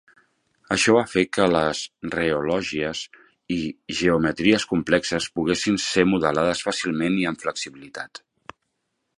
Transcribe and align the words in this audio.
Això 0.75 0.93
va 0.95 1.01
fer 1.09 1.23
que 1.37 1.45
les 1.55 1.81
reologies 2.15 3.03
i 3.57 3.59
geometries 4.01 4.67
complexes 4.73 5.31
poguessin 5.39 5.81
ser 5.85 6.07
modelades 6.15 6.65
fàcilment 6.69 7.21
i 7.23 7.29
amb 7.35 7.45
flexibilitat. 7.47 8.25